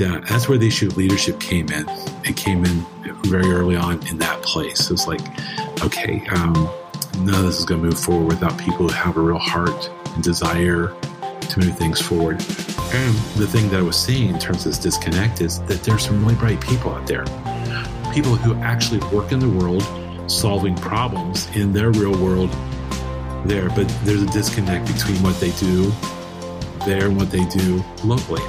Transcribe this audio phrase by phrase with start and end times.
[0.00, 1.84] Uh, that's where the issue of leadership came in.
[2.24, 2.86] It came in
[3.24, 4.86] very early on in that place.
[4.86, 5.20] It was like,
[5.84, 6.54] okay, um,
[7.18, 9.90] none of this is going to move forward without people who have a real heart
[10.14, 10.94] and desire
[11.40, 12.40] to move things forward.
[12.92, 16.06] And the thing that I was seeing in terms of this disconnect is that there's
[16.06, 17.24] some really bright people out there.
[18.14, 19.82] People who actually work in the world
[20.30, 22.50] solving problems in their real world
[23.44, 25.92] there, but there's a disconnect between what they do
[26.86, 28.42] there and what they do locally.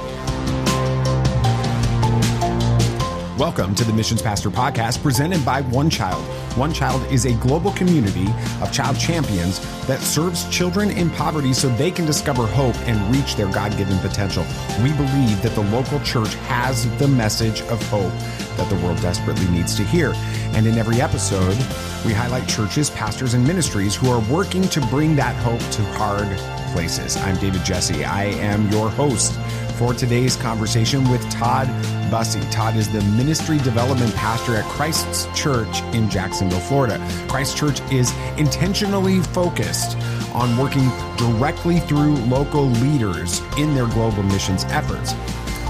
[3.38, 6.22] Welcome to the Missions Pastor Podcast presented by One Child.
[6.54, 8.26] One Child is a global community
[8.60, 13.34] of child champions that serves children in poverty so they can discover hope and reach
[13.36, 14.44] their God given potential.
[14.82, 18.12] We believe that the local church has the message of hope
[18.58, 20.12] that the world desperately needs to hear.
[20.52, 21.56] And in every episode,
[22.04, 26.28] we highlight churches, pastors, and ministries who are working to bring that hope to hard
[26.74, 27.16] places.
[27.16, 28.04] I'm David Jesse.
[28.04, 29.32] I am your host
[29.78, 31.66] for today's conversation with Todd
[32.12, 32.42] Bussey.
[32.50, 36.98] Todd is the ministry development pastor at Christ's Church in Jacksonville, Florida.
[37.26, 39.96] Christ Church is intentionally focused
[40.34, 45.14] on working directly through local leaders in their global missions efforts.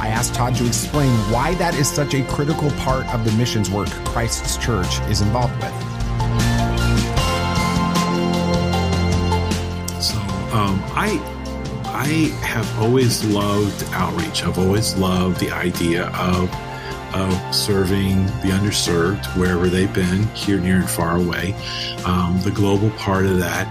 [0.00, 3.70] I asked Todd to explain why that is such a critical part of the missions
[3.70, 5.72] work Christ's Church is involved with.
[10.02, 10.18] So,
[10.58, 11.41] um, I
[11.92, 12.06] I
[12.40, 14.44] have always loved outreach.
[14.44, 16.50] I've always loved the idea of
[17.14, 21.54] of serving the underserved wherever they've been, here, near, and far away.
[22.06, 23.66] Um, the global part of that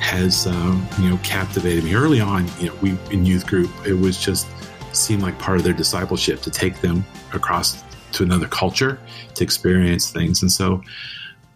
[0.00, 2.46] has um, you know captivated me early on.
[2.60, 4.46] You know, we in youth group, it was just
[4.92, 9.00] seemed like part of their discipleship to take them across to another culture
[9.34, 10.80] to experience things, and so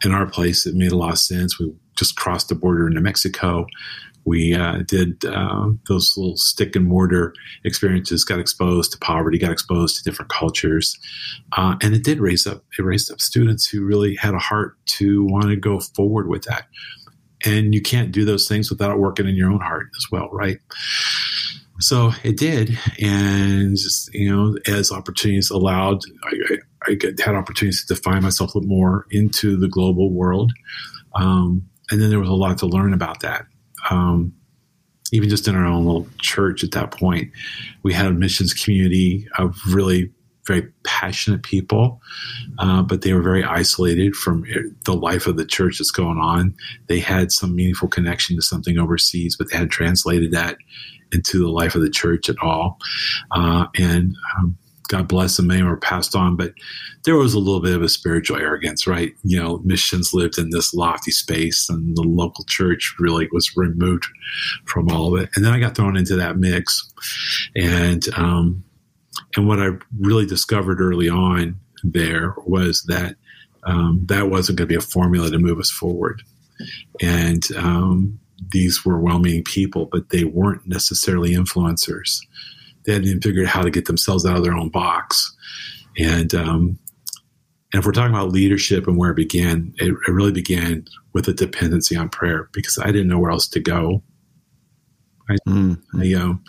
[0.05, 1.59] in our place, it made a lot of sense.
[1.59, 3.67] We just crossed the border into Mexico
[4.25, 7.35] we uh, did uh, those little stick and mortar
[7.65, 10.99] experiences, got exposed to poverty, got exposed to different cultures,
[11.57, 12.63] uh, and it did raise up.
[12.79, 16.43] It raised up students who really had a heart to want to go forward with
[16.45, 16.67] that.
[17.45, 20.59] And you can't do those things without working in your own heart as well, right?
[21.81, 27.85] So it did, and just you know, as opportunities allowed, I, I, I had opportunities
[27.85, 30.53] to define myself a little more into the global world.
[31.15, 33.47] Um, and then there was a lot to learn about that
[33.91, 34.33] um,
[35.13, 37.31] even just in our own little church at that point,
[37.83, 40.11] we had a missions community of really
[40.47, 42.01] very passionate people,
[42.59, 44.45] uh, but they were very isolated from
[44.87, 46.55] the life of the church that's going on.
[46.87, 50.57] They had some meaningful connection to something overseas, but they hadn't translated that
[51.13, 52.79] into the life of the church at all.
[53.31, 54.57] Uh, and um,
[54.89, 56.53] God bless them, many were passed on, but
[57.05, 59.13] there was a little bit of a spiritual arrogance, right?
[59.23, 64.07] You know, missions lived in this lofty space, and the local church really was removed
[64.65, 65.31] from all of it.
[65.37, 66.91] And then I got thrown into that mix,
[67.55, 68.65] and um,
[69.37, 73.17] and what I really discovered early on there was that
[73.65, 76.23] um, that wasn't going to be a formula to move us forward,
[77.03, 78.19] and um,
[78.51, 82.21] these were well-meaning people, but they weren't necessarily influencers
[82.89, 85.37] they hadn't even figured out how to get themselves out of their own box.
[85.99, 86.79] And um,
[87.73, 91.29] and if we're talking about leadership and where it began, it, it, really began with
[91.29, 94.03] a dependency on prayer because I didn't know where else to go.
[95.29, 96.01] I, mm-hmm.
[96.01, 96.43] I um,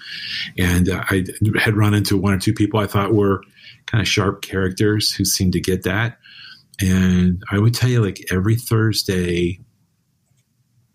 [0.57, 1.25] and uh, I
[1.59, 3.43] had run into one or two people I thought were
[3.87, 6.19] kind of sharp characters who seemed to get that.
[6.79, 9.59] And I would tell you, like every Thursday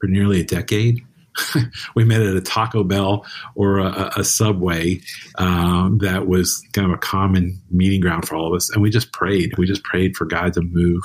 [0.01, 1.05] for nearly a decade,
[1.95, 5.01] we met at a Taco Bell or a, a Subway
[5.39, 8.71] um, that was kind of a common meeting ground for all of us.
[8.71, 9.57] And we just prayed.
[9.59, 11.03] We just prayed for God to move,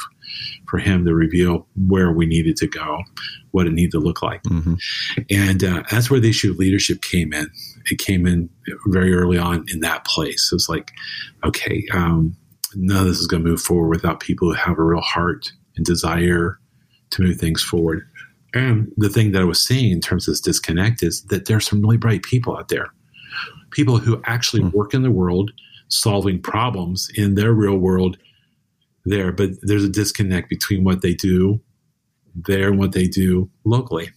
[0.69, 3.01] for Him to reveal where we needed to go,
[3.51, 4.43] what it needed to look like.
[4.43, 4.75] Mm-hmm.
[5.29, 7.49] And uh, that's where the issue of leadership came in.
[7.85, 8.49] It came in
[8.87, 10.49] very early on in that place.
[10.51, 10.91] It was like,
[11.43, 12.35] okay, um,
[12.75, 15.51] none of this is going to move forward without people who have a real heart
[15.75, 16.59] and desire
[17.11, 18.07] to move things forward.
[18.53, 21.67] And the thing that I was seeing in terms of this disconnect is that there's
[21.67, 22.87] some really bright people out there,
[23.71, 24.73] people who actually mm.
[24.73, 25.51] work in the world
[25.89, 28.17] solving problems in their real world
[29.05, 31.59] there, but there's a disconnect between what they do
[32.35, 34.09] there and what they do locally.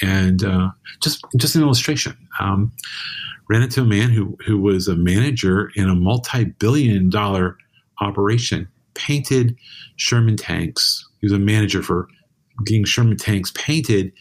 [0.00, 0.70] And uh,
[1.02, 2.72] just just an illustration, um,
[3.48, 7.58] ran into a man who who was a manager in a multi-billion dollar
[8.00, 9.56] operation, painted
[9.96, 11.06] Sherman tanks.
[11.20, 12.08] He was a manager for
[12.64, 14.12] getting Sherman tanks painted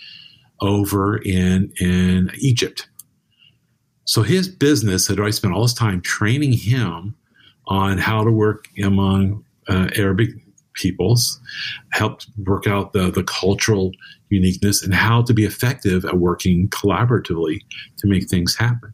[0.61, 2.87] over in in Egypt.
[4.05, 7.15] So his business had already spent all his time training him
[7.67, 10.31] on how to work among uh, Arabic
[10.73, 11.39] peoples,
[11.91, 13.91] helped work out the, the cultural
[14.29, 17.59] uniqueness and how to be effective at working collaboratively
[17.97, 18.93] to make things happen.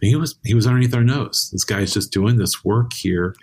[0.00, 1.50] he was he was underneath our nose.
[1.52, 3.34] This guy's just doing this work here.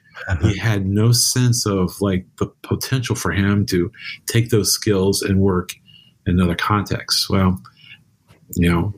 [0.42, 3.92] He had no sense of like the potential for him to
[4.28, 5.72] take those skills and work
[6.26, 7.30] in another context.
[7.30, 7.62] Well,
[8.56, 8.94] you know,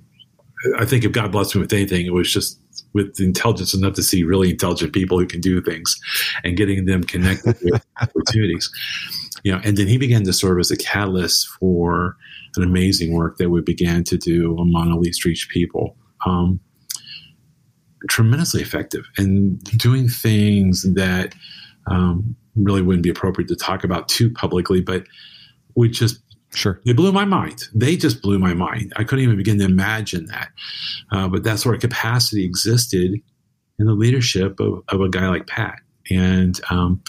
[0.78, 2.60] I think if God blessed me with anything, it was just
[2.94, 6.00] with intelligence enough to see really intelligent people who can do things
[6.44, 8.72] and getting them connected with opportunities.
[9.44, 12.16] You know, and then he began to serve as a catalyst for
[12.56, 15.98] an amazing work that we began to do among the least reached people.
[16.26, 16.60] Um,
[18.10, 21.34] tremendously effective and doing things that
[21.88, 25.06] um, really wouldn't be appropriate to talk about too publicly, but
[25.76, 26.20] we just
[26.56, 26.80] Sure.
[26.86, 27.64] They blew my mind.
[27.74, 28.94] They just blew my mind.
[28.96, 30.50] I couldn't even begin to imagine that.
[31.12, 33.20] Uh, but that sort of capacity existed
[33.80, 35.80] in the leadership of, of a guy like Pat.
[36.12, 37.02] And, um,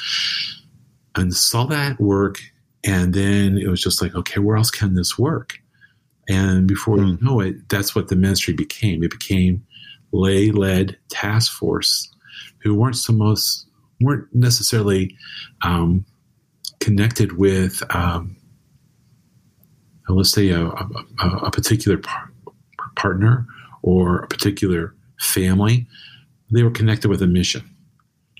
[1.15, 2.39] and saw that work.
[2.85, 5.59] And then it was just like, okay, where else can this work?
[6.29, 7.09] And before mm.
[7.09, 9.03] you know it, that's what the ministry became.
[9.03, 9.65] It became
[10.15, 12.11] lay led task force
[12.59, 13.67] who weren't so most,
[14.01, 15.15] weren't necessarily
[15.63, 16.05] um,
[16.81, 18.37] connected with um,
[20.09, 20.89] uh, let's say a, a,
[21.45, 22.31] a particular par-
[22.97, 23.47] partner
[23.83, 25.87] or a particular family,
[26.51, 27.69] they were connected with a mission.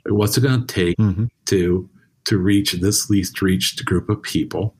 [0.07, 1.27] What's it going to take mm-hmm.
[1.47, 1.89] to
[2.25, 4.75] to reach this least reached group of people?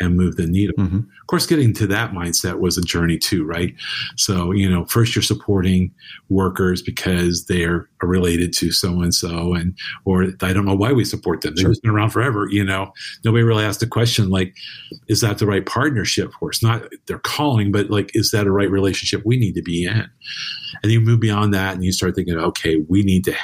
[0.00, 0.74] And move the needle.
[0.78, 0.98] Mm-hmm.
[0.98, 3.74] Of course, getting to that mindset was a journey too, right?
[4.16, 5.92] So, you know, first you're supporting
[6.28, 11.04] workers because they're related to so and so, and or I don't know why we
[11.04, 11.54] support them.
[11.54, 11.74] They've sure.
[11.82, 12.48] been around forever.
[12.50, 12.92] You know,
[13.24, 14.54] nobody really asked the question like,
[15.08, 16.62] is that the right partnership for us?
[16.62, 20.08] Not they're calling, but like, is that a right relationship we need to be in?
[20.82, 23.34] And you move beyond that, and you start thinking, okay, we need to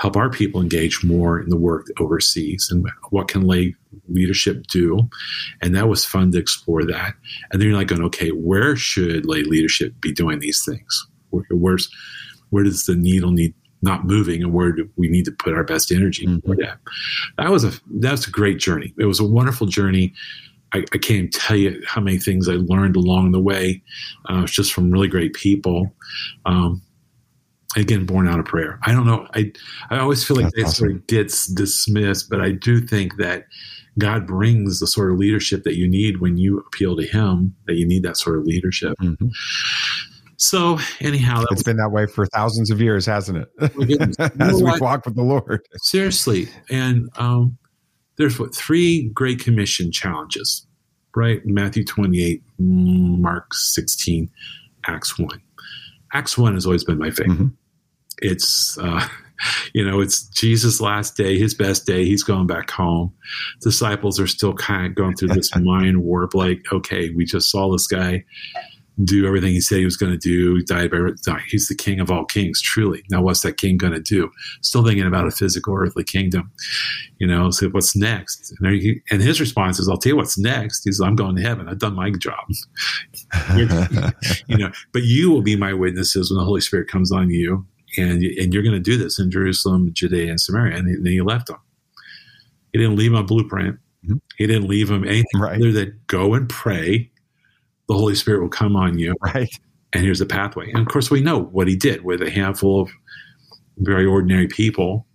[0.00, 3.74] help our people engage more in the work overseas and what can lay
[4.08, 5.08] leadership do.
[5.60, 7.14] And that was fun to explore that.
[7.50, 11.06] And then you're like going okay where should lay leadership be doing these things?
[11.30, 11.90] Where, where's
[12.50, 15.64] where does the needle need not moving and where do we need to put our
[15.64, 16.52] best energy mm-hmm.
[16.60, 16.78] that?
[17.38, 18.94] That was a that's a great journey.
[18.98, 20.14] It was a wonderful journey.
[20.74, 23.82] I, I, can't tell you how many things I learned along the way,
[24.30, 25.94] uh, just from really great people.
[26.46, 26.80] Um,
[27.76, 28.78] again born out of prayer.
[28.84, 29.26] I don't know.
[29.34, 29.52] I
[29.90, 30.74] i always feel like That's that awesome.
[30.74, 33.44] sort of gets dismissed but i do think that
[33.98, 37.74] god brings the sort of leadership that you need when you appeal to him that
[37.74, 38.94] you need that sort of leadership.
[39.00, 39.28] Mm-hmm.
[40.36, 43.48] so anyhow it's was, been that way for thousands of years hasn't it?
[44.40, 45.60] As we walk with the lord.
[45.82, 46.48] Seriously.
[46.70, 47.58] And um,
[48.16, 50.66] there's what three great commission challenges
[51.14, 51.44] right?
[51.44, 54.30] Matthew 28 mark 16
[54.86, 55.28] acts 1
[56.14, 57.34] acts 1 has always been my favorite.
[57.34, 57.48] Mm-hmm
[58.22, 59.06] it's uh,
[59.74, 62.04] you know it's jesus last day his best day.
[62.04, 63.12] He's going back home.
[63.60, 67.70] Disciples are still kind of going through this mind warp like okay we just saw
[67.70, 68.24] this guy
[69.04, 70.98] do everything he said he was going to do died by
[71.48, 73.02] he's the king of all kings truly.
[73.10, 74.30] Now what's that king going to do?
[74.60, 76.52] Still thinking about a physical earthly kingdom
[77.18, 78.52] you know so what's next?
[78.60, 80.84] And, he, and his response is i'll tell you what's next.
[80.84, 81.68] He's i'm going to heaven.
[81.68, 82.44] I've done my job.
[84.46, 87.66] You know but you will be my witnesses when the holy spirit comes on you
[87.96, 90.76] and and you're going to do this in Jerusalem, Judea, and Samaria.
[90.76, 91.58] And then he left them.
[92.72, 93.78] He didn't leave him a blueprint.
[94.04, 94.16] Mm-hmm.
[94.36, 95.56] He didn't leave him anything right.
[95.56, 97.10] other than go and pray.
[97.88, 99.14] The Holy Spirit will come on you.
[99.22, 99.50] Right.
[99.92, 100.70] And here's the pathway.
[100.70, 102.90] And of course, we know what he did with a handful of
[103.78, 105.06] very ordinary people,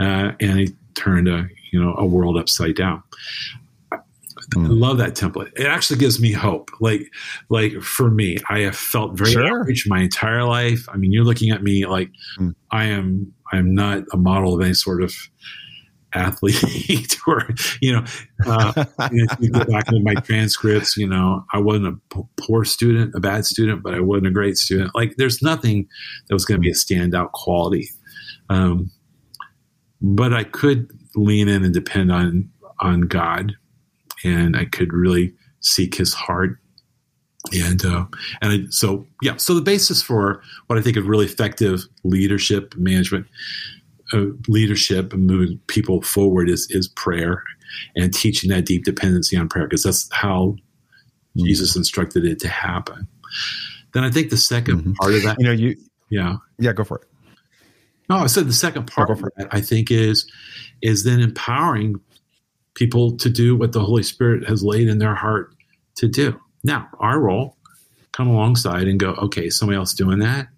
[0.00, 3.02] uh, and he turned a you know a world upside down.
[4.54, 4.66] Mm.
[4.66, 5.52] I love that template.
[5.56, 6.70] It actually gives me hope.
[6.80, 7.10] Like,
[7.48, 9.66] like for me, I have felt very sure.
[9.86, 10.86] my entire life.
[10.88, 12.54] I mean, you're looking at me like mm.
[12.70, 13.32] I am.
[13.52, 15.14] I am not a model of any sort of
[16.14, 17.48] athlete, or
[17.80, 18.04] you know,
[18.46, 20.96] uh, you, know, you go back into my transcripts.
[20.96, 24.30] You know, I wasn't a p- poor student, a bad student, but I wasn't a
[24.30, 24.94] great student.
[24.94, 25.88] Like, there's nothing
[26.28, 27.88] that was going to be a standout quality.
[28.48, 28.90] Um,
[30.00, 33.54] but I could lean in and depend on on God
[34.24, 36.58] and I could really seek his heart.
[37.52, 38.06] And uh,
[38.40, 42.74] and I, so yeah, so the basis for what I think of really effective leadership
[42.76, 43.26] management,
[44.12, 47.42] uh, leadership and moving people forward is is prayer,
[47.96, 50.56] and teaching that deep dependency on prayer because that's how
[51.36, 51.44] mm-hmm.
[51.44, 53.08] Jesus instructed it to happen.
[53.92, 54.92] Then I think the 2nd mm-hmm.
[54.92, 55.76] part of that, you know, you
[56.10, 57.08] yeah yeah go for it.
[58.08, 60.30] No, I said the second part of that I think is
[60.80, 62.00] is then empowering
[62.74, 65.54] people to do what the Holy Spirit has laid in their heart
[65.96, 66.38] to do.
[66.64, 67.56] Now, our role,
[68.12, 70.48] come alongside and go, okay, somebody else doing that.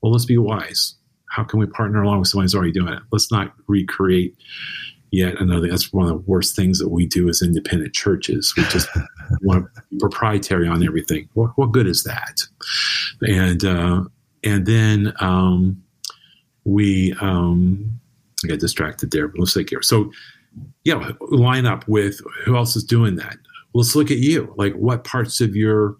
[0.00, 0.94] Well, let's be wise.
[1.30, 3.02] How can we partner along with somebody who's already doing it?
[3.12, 4.36] Let's not recreate
[5.10, 5.68] yet another.
[5.68, 8.54] That's one of the worst things that we do as independent churches.
[8.56, 8.88] We just
[9.42, 11.28] want proprietary on everything.
[11.34, 12.42] What, what good is that?
[13.22, 14.04] And uh,
[14.42, 15.82] and then um,
[16.64, 18.00] we um,
[18.44, 19.82] I got distracted there, but let's take care.
[19.82, 20.10] So
[20.84, 23.36] yeah, line up with who else is doing that.
[23.74, 24.52] Let's look at you.
[24.56, 25.96] Like what parts of your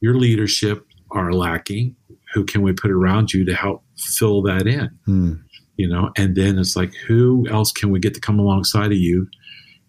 [0.00, 1.96] your leadership are lacking?
[2.34, 4.90] Who can we put around you to help fill that in?
[5.06, 5.34] Hmm.
[5.76, 8.98] You know, and then it's like who else can we get to come alongside of
[8.98, 9.28] you?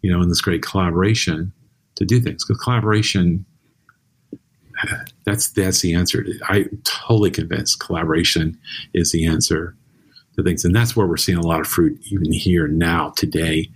[0.01, 1.53] You know, in this great collaboration
[1.95, 3.45] to do things because collaboration
[5.25, 6.25] that's that's the answer.
[6.49, 8.59] I'm totally convinced collaboration
[8.93, 9.75] is the answer
[10.35, 13.69] to things, and that's where we're seeing a lot of fruit even here now today.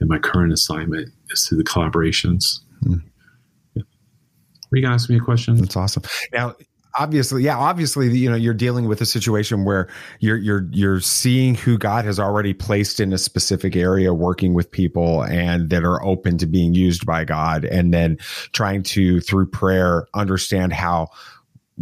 [0.00, 2.58] In my current assignment is through the collaborations.
[2.84, 3.02] Mm.
[3.74, 3.82] Yeah.
[4.70, 5.54] Were you gonna ask me a question?
[5.56, 6.02] That's awesome.
[6.32, 6.56] Now,
[6.98, 9.88] obviously yeah obviously you know you're dealing with a situation where
[10.20, 14.70] you're you're you're seeing who god has already placed in a specific area working with
[14.70, 18.16] people and that are open to being used by god and then
[18.52, 21.08] trying to through prayer understand how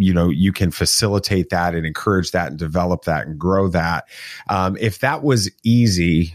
[0.00, 4.04] you know you can facilitate that and encourage that and develop that and grow that
[4.48, 6.34] um, if that was easy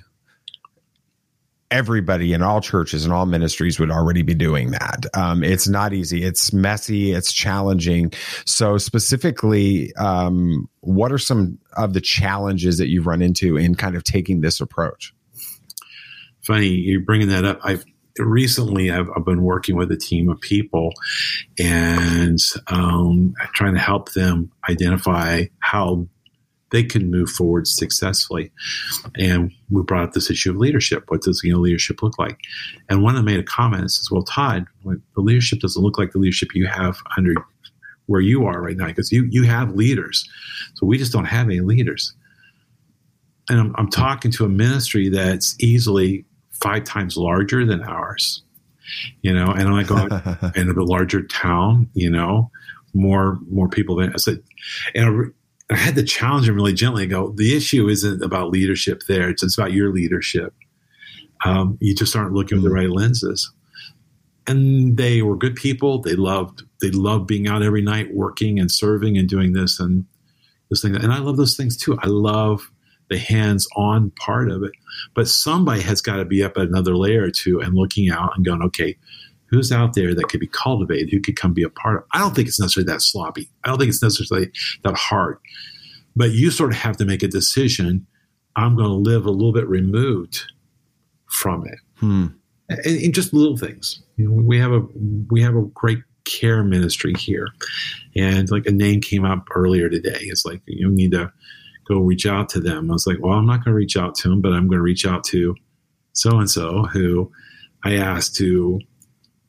[1.72, 5.06] everybody in all churches and all ministries would already be doing that.
[5.14, 6.24] Um, it's not easy.
[6.24, 7.12] It's messy.
[7.12, 8.14] It's challenging.
[8.46, 13.96] So specifically, um, what are some of the challenges that you've run into in kind
[13.96, 15.14] of taking this approach?
[16.42, 17.60] Funny you're bringing that up.
[17.64, 17.84] I've
[18.18, 20.94] recently I've, I've, been working with a team of people
[21.60, 26.08] and um, trying to help them identify how
[26.72, 28.52] they can move forward successfully.
[29.18, 31.06] And we brought up this issue of leadership.
[31.08, 32.38] What does you know leadership look like?
[32.90, 35.98] And one of them made a comment and says, "Well, Todd, the leadership doesn't look
[35.98, 37.34] like the leadership you have under
[38.08, 40.28] where you are right now because you you have leaders,
[40.76, 42.14] so we just don't have any leaders."
[43.48, 46.26] And I'm, I'm talking to a ministry that's easily
[46.62, 48.44] five times larger than ours,
[49.22, 50.12] you know, and like going
[50.56, 52.50] in a larger town, you know,
[52.94, 54.42] more more people than I said,
[54.94, 55.34] and
[55.70, 59.30] I had to challenge him really gently and go, the issue isn't about leadership there.
[59.30, 60.54] It's, it's about your leadership.
[61.44, 63.52] Um, you just aren't looking with the right lenses.
[64.48, 66.00] And they were good people.
[66.00, 70.06] They loved, they loved being out every night working and serving and doing this and
[70.70, 70.96] this thing.
[70.96, 71.98] And I love those things too.
[72.04, 72.72] I love
[73.10, 74.72] the hands-on part of it.
[75.14, 78.36] But somebody has got to be up at another layer or two and looking out
[78.36, 78.98] and going, okay,
[79.48, 82.04] who's out there that could be cultivated, who could come be a part of.
[82.14, 83.50] I don't think it's necessarily that sloppy.
[83.64, 84.52] I don't think it's necessarily
[84.84, 85.38] that hard.
[86.16, 88.06] But you sort of have to make a decision.
[88.56, 90.52] I'm going to live a little bit removed
[91.28, 92.28] from it, hmm.
[92.70, 94.02] and, and, just little things.
[94.16, 94.82] You know, we have a
[95.30, 97.48] we have a great care ministry here,
[98.16, 100.20] and like a name came up earlier today.
[100.22, 101.34] It's like you need to
[101.88, 102.90] go reach out to them.
[102.90, 104.80] I was like, well, I'm not going to reach out to them, but I'm going
[104.80, 105.56] to reach out to
[106.14, 107.32] so and so who
[107.84, 108.80] I asked to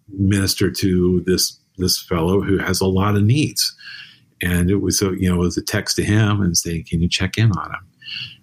[0.09, 3.75] minister to this this fellow who has a lot of needs.
[4.43, 7.01] And it was a you know it was a text to him and saying, "Can
[7.01, 7.87] you check in on him?"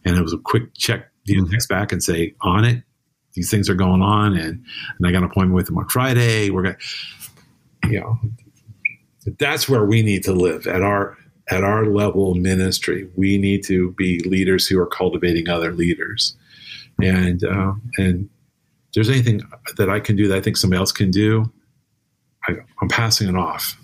[0.05, 1.51] And it was a quick check, you know, mm-hmm.
[1.51, 2.83] text back and say, "On it.
[3.33, 4.63] These things are going on, and
[4.97, 6.49] and I got an appointment with him on Friday.
[6.49, 6.77] We're gonna,
[7.89, 8.19] you know,
[9.37, 11.17] that's where we need to live at our
[11.49, 13.09] at our level of ministry.
[13.15, 16.35] We need to be leaders who are cultivating other leaders,
[17.01, 18.29] and uh, and
[18.93, 19.41] there's anything
[19.77, 21.51] that I can do that I think somebody else can do,
[22.47, 23.77] I, am passing it off.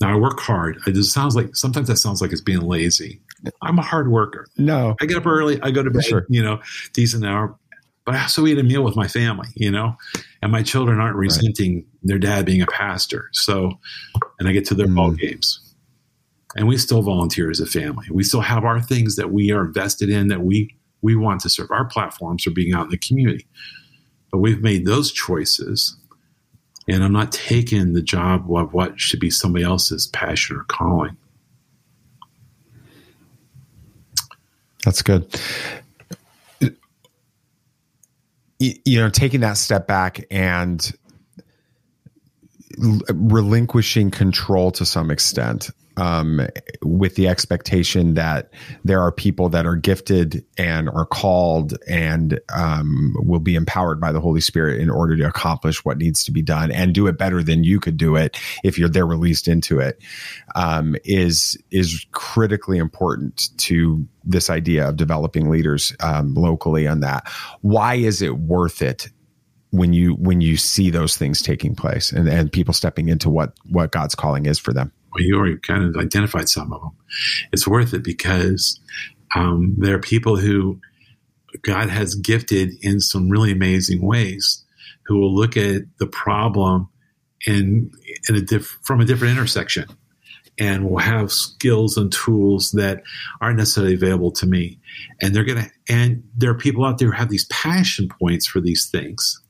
[0.00, 0.78] Now I work hard.
[0.86, 3.20] It just sounds like sometimes that sounds like it's being lazy.
[3.62, 4.46] I'm a hard worker.
[4.56, 5.60] No, I get up early.
[5.62, 6.26] I go to bed, sure.
[6.28, 6.60] you know,
[6.92, 7.56] decent hour,
[8.04, 9.96] but I also eat a meal with my family, you know,
[10.42, 11.84] and my children aren't resenting right.
[12.02, 13.28] their dad being a pastor.
[13.32, 13.78] So,
[14.38, 14.96] and I get to their mm.
[14.96, 15.65] ball games
[16.56, 18.06] and we still volunteer as a family.
[18.10, 21.50] We still have our things that we are invested in that we we want to
[21.50, 21.70] serve.
[21.70, 23.46] Our platforms are being out in the community.
[24.32, 25.96] But we've made those choices.
[26.88, 31.16] And I'm not taking the job of what should be somebody else's passion or calling.
[34.84, 35.28] That's good.
[38.58, 40.92] You know, taking that step back and
[42.78, 46.46] relinquishing control to some extent um,
[46.82, 48.50] with the expectation that
[48.84, 54.12] there are people that are gifted and are called and um, will be empowered by
[54.12, 57.18] the Holy Spirit in order to accomplish what needs to be done and do it
[57.18, 60.00] better than you could do it if you're they're released into it
[60.54, 67.28] um, is is critically important to this idea of developing leaders um, locally on that.
[67.60, 69.08] Why is it worth it
[69.70, 73.54] when you when you see those things taking place and, and people stepping into what
[73.68, 74.92] what God's calling is for them?
[75.16, 76.92] Well, you already kind of identified some of them.
[77.52, 78.78] It's worth it because
[79.34, 80.78] um, there are people who
[81.62, 84.62] God has gifted in some really amazing ways
[85.06, 86.88] who will look at the problem
[87.46, 87.90] in,
[88.28, 89.86] in a diff- from a different intersection
[90.58, 93.02] and will have skills and tools that
[93.40, 94.78] aren't necessarily available to me.
[95.20, 98.46] And they're going to, and there are people out there who have these passion points
[98.46, 99.40] for these things.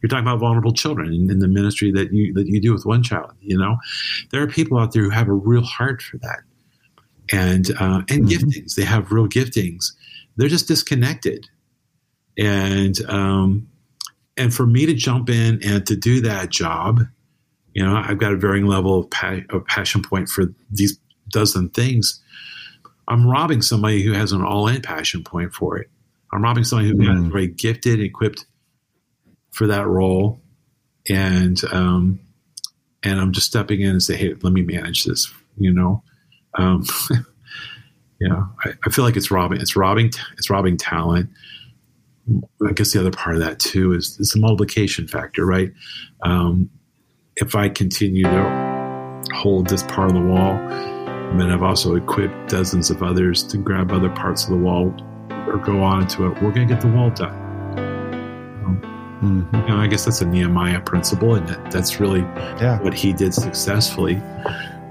[0.00, 2.84] You're talking about vulnerable children in, in the ministry that you that you do with
[2.86, 3.32] one child.
[3.40, 3.76] You know,
[4.30, 6.40] there are people out there who have a real heart for that,
[7.32, 8.28] and uh, and mm-hmm.
[8.28, 8.74] giftings.
[8.74, 9.92] They have real giftings.
[10.36, 11.46] They're just disconnected,
[12.36, 13.68] and um,
[14.36, 17.00] and for me to jump in and to do that job,
[17.74, 20.98] you know, I've got a varying level of, pa- of passion point for these
[21.30, 22.22] dozen things.
[23.08, 25.88] I'm robbing somebody who has an all-in passion point for it.
[26.32, 27.30] I'm robbing somebody who's mm.
[27.30, 28.46] very gifted, equipped
[29.56, 30.38] for that role,
[31.08, 32.20] and um,
[33.02, 35.32] and I'm just stepping in and say, hey, let me manage this.
[35.56, 36.02] You know,
[36.54, 36.84] um,
[38.20, 39.62] yeah, I, I, feel like it's robbing.
[39.62, 40.10] It's robbing.
[40.36, 41.30] It's robbing talent.
[42.68, 45.72] I guess the other part of that too is, is the multiplication factor, right?
[46.22, 46.68] Um,
[47.36, 50.54] if I continue to hold this part of the wall,
[51.38, 54.94] then I've also equipped dozens of others to grab other parts of the wall
[55.30, 56.42] or go on to it.
[56.42, 57.45] We're going to get the wall done.
[59.26, 59.56] Mm-hmm.
[59.56, 62.20] You know, I guess that's a Nehemiah principle, and that, that's really
[62.60, 62.80] yeah.
[62.80, 64.22] what he did successfully.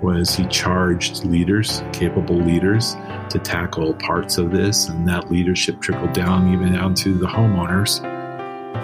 [0.01, 2.95] Was he charged leaders, capable leaders,
[3.29, 8.03] to tackle parts of this, and that leadership trickled down even down to the homeowners,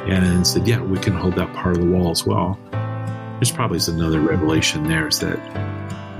[0.10, 3.80] and said, "Yeah, we can hold that part of the wall as well." There's probably
[3.88, 5.40] another revelation there is that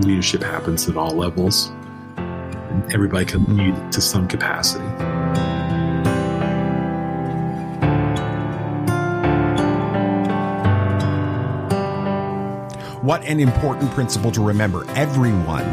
[0.02, 1.72] leadership happens at all levels,
[2.18, 4.86] and everybody can lead to some capacity.
[13.02, 14.88] What an important principle to remember.
[14.92, 15.64] Everyone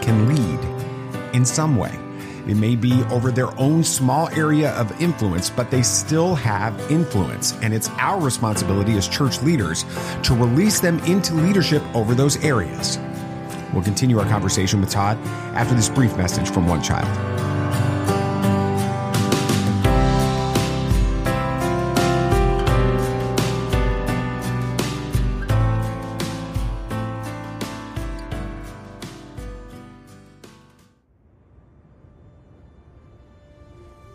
[0.00, 1.94] can lead in some way.
[2.46, 7.52] It may be over their own small area of influence, but they still have influence.
[7.60, 9.84] And it's our responsibility as church leaders
[10.22, 12.98] to release them into leadership over those areas.
[13.74, 15.18] We'll continue our conversation with Todd
[15.54, 17.39] after this brief message from One Child.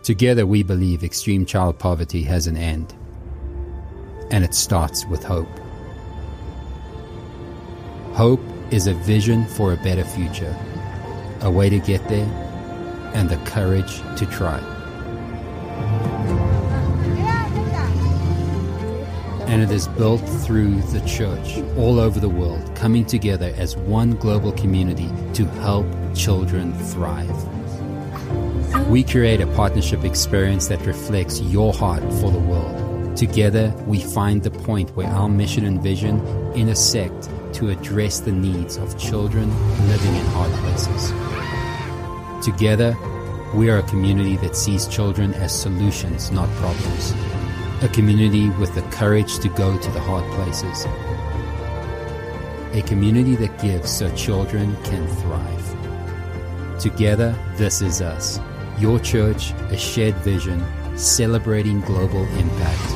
[0.06, 2.94] Together, we believe extreme child poverty has an end,
[4.30, 5.48] and it starts with hope.
[8.12, 8.40] Hope
[8.70, 10.56] is a vision for a better future,
[11.40, 12.24] a way to get there,
[13.14, 14.60] and the courage to try.
[19.48, 24.12] And it is built through the church all over the world, coming together as one
[24.12, 27.55] global community to help children thrive.
[28.88, 33.16] We create a partnership experience that reflects your heart for the world.
[33.16, 38.76] Together, we find the point where our mission and vision intersect to address the needs
[38.76, 39.48] of children
[39.88, 41.12] living in hard places.
[42.44, 42.96] Together,
[43.56, 47.12] we are a community that sees children as solutions, not problems.
[47.82, 50.86] A community with the courage to go to the hard places.
[52.72, 56.80] A community that gives so children can thrive.
[56.80, 58.38] Together, this is us.
[58.78, 60.62] Your church, a shared vision,
[60.98, 62.92] celebrating global impact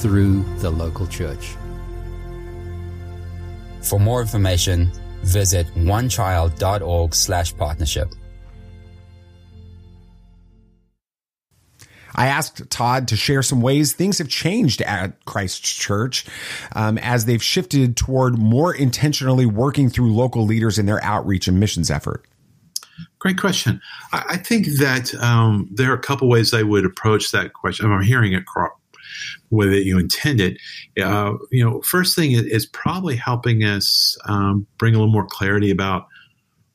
[0.00, 1.56] through the local church.
[3.82, 4.90] For more information,
[5.22, 8.14] visit onechild.org slash partnership.
[12.14, 16.26] I asked Todd to share some ways things have changed at Christ Church
[16.72, 21.60] um, as they've shifted toward more intentionally working through local leaders in their outreach and
[21.60, 22.24] missions effort.
[23.20, 23.80] Great question.
[24.12, 27.90] I, I think that um, there are a couple ways I would approach that question.
[27.90, 28.44] I'm hearing it
[29.50, 30.58] way that you intend it.
[31.00, 35.70] Uh, you know, first thing is probably helping us um, bring a little more clarity
[35.70, 36.06] about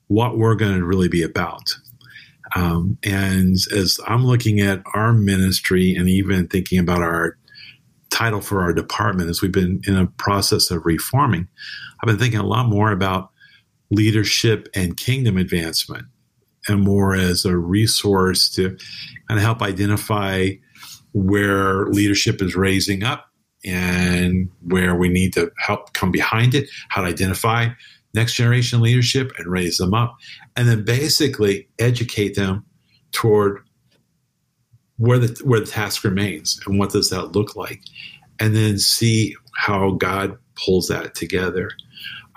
[0.08, 1.74] what we're going to really be about.
[2.54, 7.36] Um, and as I'm looking at our ministry and even thinking about our
[8.10, 11.48] title for our department, as we've been in a process of reforming,
[12.00, 13.30] I've been thinking a lot more about
[13.90, 16.06] leadership and kingdom advancement
[16.68, 18.70] and more as a resource to
[19.28, 20.50] kind of help identify
[21.12, 23.30] where leadership is raising up
[23.64, 27.68] and where we need to help come behind it, how to identify
[28.14, 30.16] next generation leadership and raise them up,
[30.56, 32.64] and then basically educate them
[33.12, 33.60] toward
[34.98, 37.80] where the where the task remains and what does that look like,
[38.38, 41.70] and then see how God pulls that together.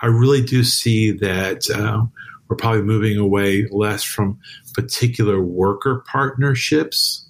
[0.00, 2.04] I really do see that uh,
[2.50, 4.36] we're probably moving away less from
[4.74, 7.24] particular worker partnerships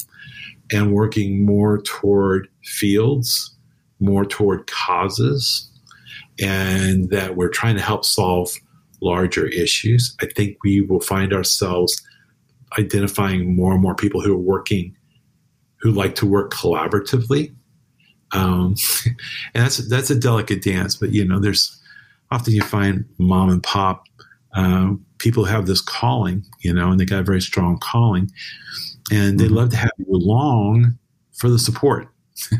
[0.72, 3.54] and working more toward fields,
[4.00, 5.70] more toward causes,
[6.40, 8.50] and that we're trying to help solve
[9.02, 12.02] larger issues, I think we will find ourselves
[12.78, 14.96] identifying more and more people who are working,
[15.80, 17.54] who like to work collaboratively.
[18.33, 18.76] Um,
[19.54, 21.78] and that's that's a delicate dance, but you know, there's
[22.30, 24.04] often you find mom and pop
[24.54, 28.30] um, people have this calling, you know, and they got a very strong calling,
[29.12, 29.54] and they mm-hmm.
[29.54, 30.98] love to have you along
[31.37, 32.09] for the support.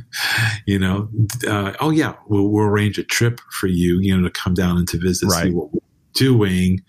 [0.67, 1.09] you know,
[1.49, 4.77] uh, oh yeah, we'll, we'll, arrange a trip for you, you know, to come down
[4.77, 5.45] and to visit, right.
[5.45, 5.81] see what we're
[6.13, 6.83] doing.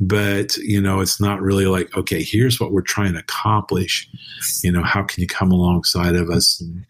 [0.00, 4.08] But you know, it's not really like, okay, here's what we're trying to accomplish.
[4.62, 6.86] You know, how can you come alongside of us and,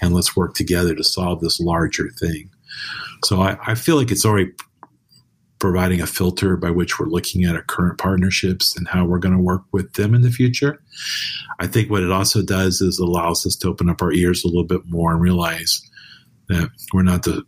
[0.00, 2.50] and let's work together to solve this larger thing.
[3.24, 4.52] So I, I feel like it's already
[5.64, 9.34] providing a filter by which we're looking at our current partnerships and how we're going
[9.34, 10.78] to work with them in the future.
[11.58, 14.48] I think what it also does is allows us to open up our ears a
[14.48, 15.80] little bit more and realize
[16.50, 17.42] that we're not the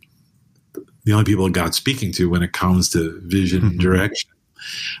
[1.05, 4.31] the only people God's speaking to when it comes to vision and direction.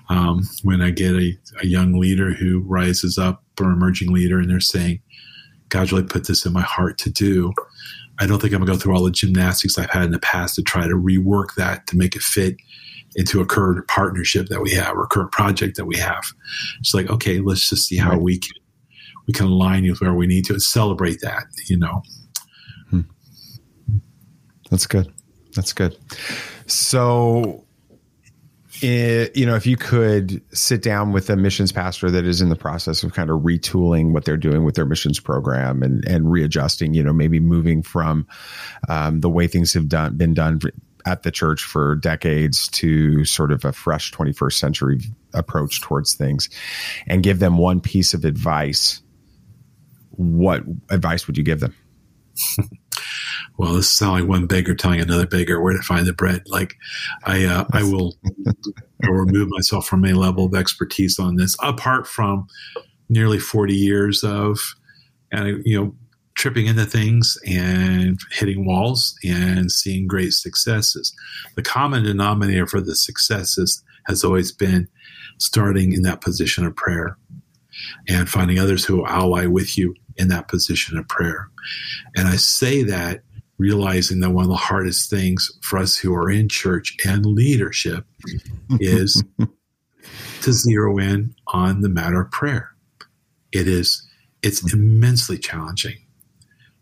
[0.09, 4.47] Um, when I get a, a young leader who rises up or emerging leader and
[4.47, 4.99] they're saying,
[5.69, 7.51] God really put this in my heart to do.
[8.19, 10.53] I don't think I'm gonna go through all the gymnastics I've had in the past
[10.55, 12.57] to try to rework that to make it fit
[13.17, 16.23] into a current partnership that we have or current project that we have.
[16.79, 18.21] It's like, okay, let's just see how right.
[18.21, 18.53] we can
[19.25, 22.01] we can align with where we need to and celebrate that, you know.
[22.89, 23.01] Hmm.
[24.69, 25.11] That's good.
[25.53, 25.97] That's good.
[26.67, 27.65] So
[28.81, 32.49] it, you know, if you could sit down with a missions pastor that is in
[32.49, 36.31] the process of kind of retooling what they're doing with their missions program and and
[36.31, 38.27] readjusting, you know, maybe moving from
[38.87, 40.59] um, the way things have done been done
[41.07, 44.99] at the church for decades to sort of a fresh 21st century
[45.33, 46.49] approach towards things
[47.07, 49.01] and give them one piece of advice,
[50.11, 51.73] what advice would you give them?
[53.57, 56.43] well, this sounds like one beggar telling another beggar where to find the bread.
[56.47, 56.75] Like,
[57.23, 58.15] I, uh, I will,
[59.01, 62.47] I will remove myself from a level of expertise on this, apart from
[63.07, 64.59] nearly forty years of,
[65.31, 65.95] and you know,
[66.37, 71.13] tripping into things and hitting walls and seeing great successes.
[71.55, 74.87] The common denominator for the successes has always been
[75.39, 77.17] starting in that position of prayer
[78.07, 81.49] and finding others who will ally with you in that position of prayer.
[82.15, 83.23] And I say that
[83.57, 88.05] realizing that one of the hardest things for us who are in church and leadership
[88.79, 89.23] is
[90.41, 92.69] to zero in on the matter of prayer.
[93.51, 94.07] It is
[94.43, 95.97] it's immensely challenging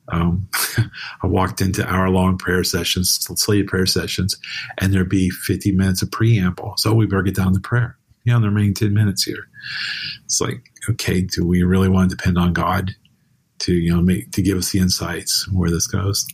[0.10, 0.48] um,
[1.24, 4.36] I walked into hour long prayer sessions, slated prayer sessions,
[4.78, 6.76] and there'd be 50 minutes of preamble.
[6.78, 7.98] So we better get down to prayer.
[8.24, 9.48] You know, the remaining 10 minutes here.
[10.26, 12.96] It's like, okay, do we really want to depend on God
[13.60, 16.26] to, you know, make, to give us the insights where this goes?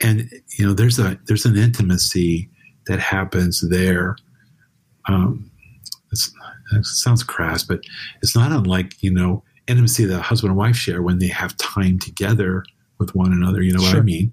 [0.00, 2.48] And, you know, there's a, there's an intimacy
[2.86, 4.16] that happens there.
[5.08, 5.50] Um,
[6.12, 7.80] it sounds crass, but
[8.22, 11.98] it's not unlike, you know, intimacy that husband and wife share when they have time
[11.98, 12.64] together
[12.98, 13.62] with one another.
[13.62, 13.94] You know sure.
[13.94, 14.32] what I mean?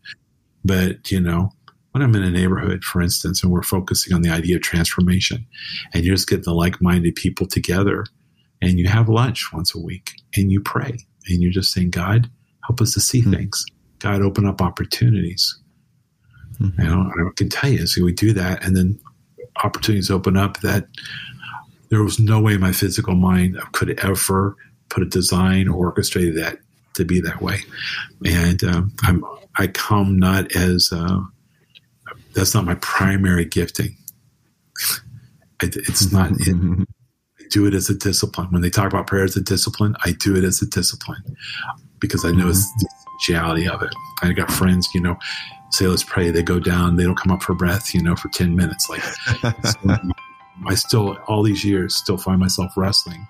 [0.66, 1.52] But, you know,
[1.92, 5.46] when I'm in a neighborhood, for instance, and we're focusing on the idea of transformation,
[5.94, 8.06] and you just get the like minded people together
[8.62, 10.98] and you have lunch once a week and you pray
[11.28, 12.30] and you're just saying, God,
[12.66, 13.34] help us to see mm-hmm.
[13.34, 13.66] things.
[14.00, 15.60] God, open up opportunities.
[16.60, 16.82] Mm-hmm.
[16.82, 19.00] You know, I can tell you, so we do that, and then
[19.64, 20.88] opportunities open up that
[21.90, 24.56] there was no way my physical mind could ever
[24.90, 26.58] put a design or orchestrate that
[26.96, 27.60] to be that way.
[28.26, 29.24] And um, I'm
[29.58, 31.20] I come not as uh,
[32.34, 33.98] that's not my primary gifting.
[35.62, 36.86] it's not in.
[37.40, 38.48] I do it as a discipline.
[38.52, 41.24] When they talk about prayer as a discipline, I do it as a discipline
[42.00, 43.94] because I know it's the essentiality of it.
[44.22, 45.18] I got friends, you know,
[45.72, 46.32] say let's pray.
[46.32, 46.96] They go down.
[46.96, 48.90] They don't come up for breath, you know, for ten minutes.
[48.90, 49.80] Like so
[50.68, 53.28] I still all these years still find myself wrestling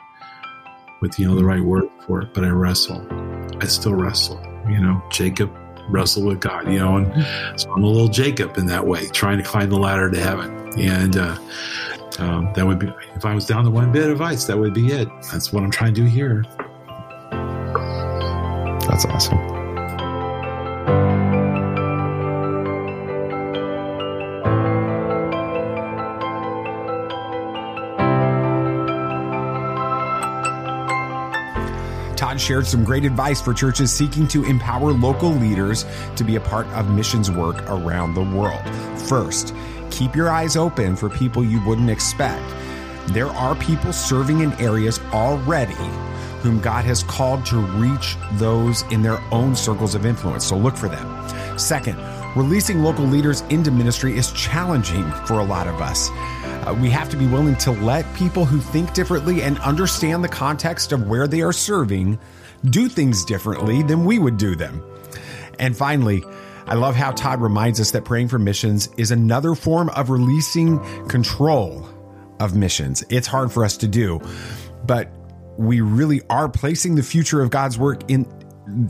[1.02, 3.33] with you know the right word for it, but I wrestle.
[3.62, 4.42] I still wrestle.
[4.68, 5.52] You know, Jacob
[5.90, 6.72] wrestled with God.
[6.72, 9.78] You know, and so I'm a little Jacob in that way, trying to climb the
[9.78, 10.52] ladder to heaven.
[10.80, 11.38] And uh,
[12.20, 14.74] um, that would be if I was down to one bit of advice, that would
[14.74, 15.08] be it.
[15.32, 16.44] That's what I'm trying to do here.
[18.88, 19.53] That's awesome.
[32.44, 35.86] Shared some great advice for churches seeking to empower local leaders
[36.18, 38.62] to be a part of missions work around the world.
[39.08, 39.56] First,
[39.90, 42.44] keep your eyes open for people you wouldn't expect.
[43.14, 45.74] There are people serving in areas already
[46.42, 50.76] whom God has called to reach those in their own circles of influence, so look
[50.76, 51.58] for them.
[51.58, 51.98] Second,
[52.36, 56.10] releasing local leaders into ministry is challenging for a lot of us.
[56.66, 60.30] Uh, we have to be willing to let people who think differently and understand the
[60.30, 62.18] context of where they are serving
[62.70, 64.82] do things differently than we would do them.
[65.60, 66.24] And finally,
[66.66, 70.80] I love how Todd reminds us that praying for missions is another form of releasing
[71.08, 71.88] control
[72.40, 73.04] of missions.
[73.10, 74.22] It's hard for us to do,
[74.86, 75.12] but
[75.58, 78.26] we really are placing the future of God's work in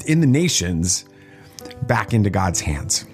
[0.05, 1.05] in the nations
[1.87, 3.05] back into God's hands.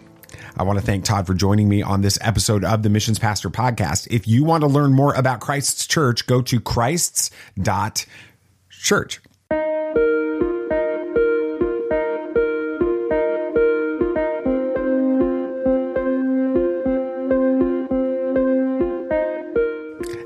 [0.60, 3.50] I want to thank Todd for joining me on this episode of the Missions Pastor
[3.50, 4.10] podcast.
[4.12, 7.62] If you want to learn more about Christ's church, go to christs.church.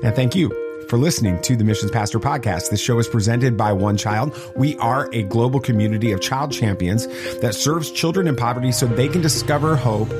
[0.02, 2.70] And thank you for listening to the Missions Pastor podcast.
[2.70, 4.36] This show is presented by One Child.
[4.56, 7.06] We are a global community of child champions
[7.40, 10.10] that serves children in poverty so they can discover hope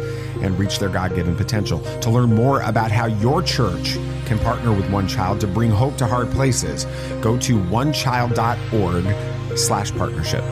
[0.42, 1.80] and reach their God given potential.
[2.00, 3.94] To learn more about how your church
[4.26, 6.84] can partner with One Child to bring hope to hard places,
[7.20, 10.44] go to onechild.org slash partnership.